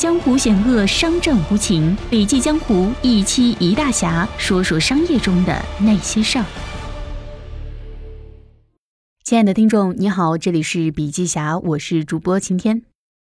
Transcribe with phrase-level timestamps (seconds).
[0.00, 1.94] 江湖险恶，商战无情。
[2.08, 6.44] 笔记江湖一期一大侠，说说商业中的那些事儿。
[9.22, 12.80] 亲爱的听众，你好，这里是笔记侠，我是主播晴天。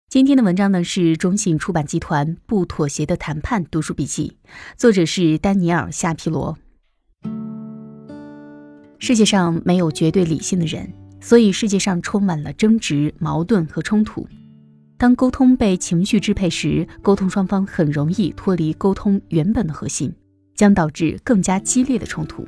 [0.09, 4.37] 今天的文章呢是中信出版集团《不妥协的谈判》读书笔记，
[4.77, 6.59] 作者是丹尼尔夏皮罗。
[8.99, 14.27] 世界上没有绝对理性的人，所以世界上充满了争执、矛盾和冲突。
[14.99, 20.13] 当沟通被情绪支配时，沟通双方很容易脱离沟通原本的核心，
[20.55, 22.47] 将导致更加激烈的冲突。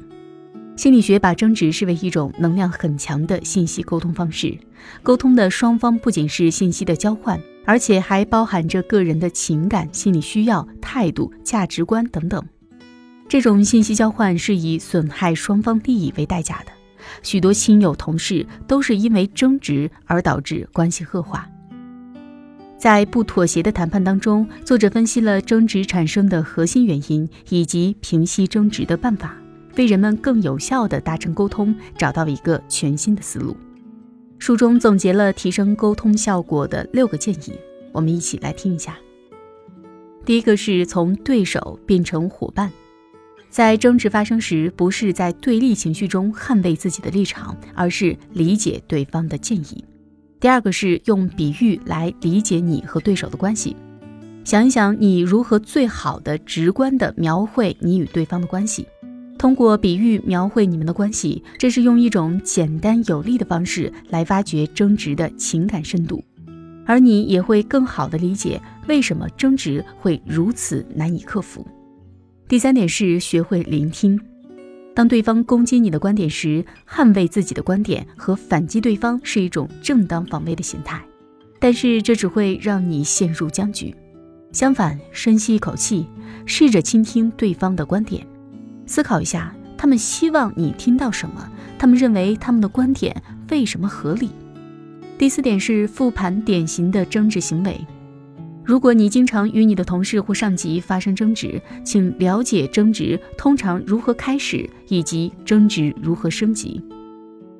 [0.74, 4.56] 心理学把争执视为一种能量很强的信息沟通方式。
[5.02, 12.42] 沟通的双方不仅是信息的交换，而且还包含着个人的情感、心理需要、态度、价值观等等。
[13.28, 16.72] 这种信息交换是以损害双方利益为代价的。
[17.22, 21.46] 许多亲友、同事都是因为争执而导致关系恶化。
[22.78, 29.36] 在不妥协的谈判当中，作者分析了争执产生的核心原因以及平息争执的办法，
[29.76, 33.56] 为人们更有效地达成沟通找到了一个全新的思路。
[34.38, 37.52] 书中总结了提升沟通效果的六个建议，
[37.90, 38.96] 我们一起来听一下。
[40.24, 42.70] 第一个是从对手变成伙伴，
[43.50, 49.84] 在争执发生时，不是在对立情绪中捍卫自己的立场，而是理解对方的建议。
[50.40, 53.74] 第二个是用比喻来理解你和对手的关系，
[54.44, 58.86] 想一想你如何最好的、直观的描绘你与对方的关系。
[59.36, 66.22] 通过比喻描绘你们的关系，这是用一种简单有力的方式来挖掘争执的情感深度，
[66.86, 71.66] 而你也会更好的理解为什么争执会如此难以克服。
[72.48, 74.18] 第三点是学会聆听。
[74.98, 81.00] 当对方攻击你的观点时，捍卫自己的观点和反击对方是一种正当防卫的心态，
[81.60, 83.94] 但是这只会让你陷入僵局。
[84.50, 86.04] 相反，深吸一口气，
[86.46, 88.26] 试着倾听对方的观点，
[88.86, 91.48] 思考一下他们希望你听到什么，
[91.78, 93.22] 他们认为他们的观点
[93.52, 94.30] 为什么合理。
[95.16, 97.80] 第四点是复盘典型的争执行为。
[98.68, 106.78] 如果你经常与你的同事或上级发生争执，请了解争执通常如何开始，以及争执如何升级。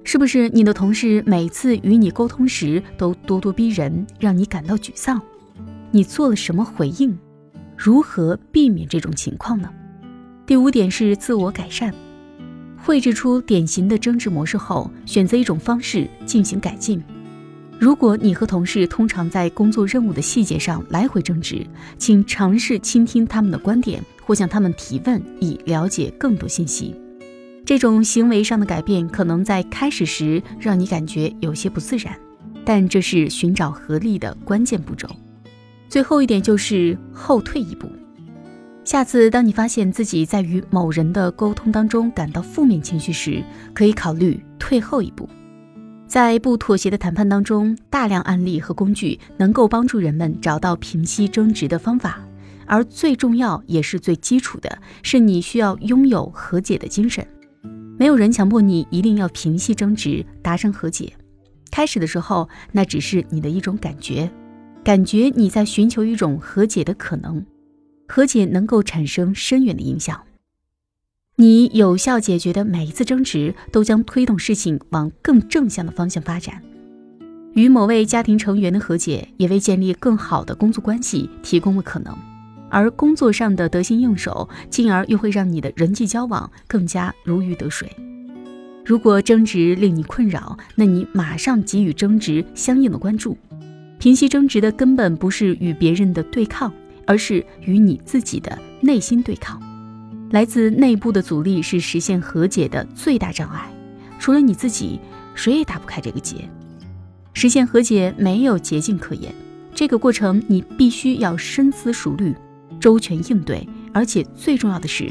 [0.05, 5.19] 是不是你的同事每次与你沟通时都咄咄逼人，让你感到沮丧？
[5.93, 7.19] 你做了什么回应？
[7.75, 9.71] 如何避免这种情况呢？
[10.45, 11.91] 第五点是自我改善，
[12.77, 17.03] 绘制出典型的争执模式后，选择一种方式进行改进。
[17.79, 21.65] 如果你和同事通常在工作任务的细节上来回争执，
[21.97, 26.93] 请尝试倾听他们的观点，或向他们提问，以了解更多信息。
[27.65, 32.19] 这种行为上的改变可能在开始时让你感觉有些不自然，
[32.65, 35.09] 但这是寻找合力的关键步骤。
[35.89, 37.89] 最后一点就是后退一步。
[38.85, 43.41] 下次当你发现自己在与某人的沟通当中感到负面情绪时，
[43.73, 45.29] 可以考虑退后一步。
[46.09, 52.19] 在不妥协的谈判当中，大量案例和工具能够帮助人们找到平息争执的方法，
[52.67, 57.25] 而最重要也是最基础的是，你需要拥有和解的精神。
[57.99, 61.13] 没有人强迫你一定要平息争执、达成和解。
[61.71, 64.31] 开始的时候，那只是你的一种感觉，
[64.83, 67.45] 感觉你在寻求一种和解的可能，
[68.09, 70.19] 和解能够产生深远的影响。
[71.41, 76.61] 你有效解决的每一次争执，都将推动事情往更正向的方向发展。
[77.55, 82.13] 与某位家庭成员的和解，也为建立更好的工作关系提供了可能。
[82.69, 87.89] 而工作上的得心应手，进而又会让你的人际交往更加如鱼得水。
[88.85, 93.39] 如果争执令你困扰，那你马上给予争执相应的关注。
[94.01, 96.73] 平息争执的根本不是与别人的对抗，
[97.07, 99.63] 而是与你自己的内心对抗。
[100.31, 103.71] 来自内部的阻力是实现和解的最大障碍，
[104.19, 105.01] 除了你自己，
[105.35, 106.37] 谁也打不开这个结。
[107.33, 109.33] 实现和解没有捷径可言，
[109.75, 112.35] 这个过程你必须要深思熟虑、
[112.79, 115.11] 周全应对，而且最重要的是，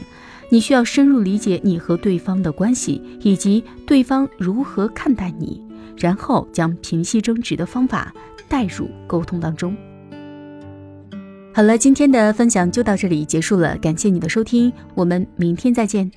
[0.51, 5.63] 你需要深入理解你和对方的关系，以及对方如何看待你，
[5.97, 8.13] 然后将平息争执的方法
[8.47, 9.75] 带入沟通当中。
[11.57, 16.11] 好了，今天的分享就到这里结束了，感谢你的收听，我们明天再见。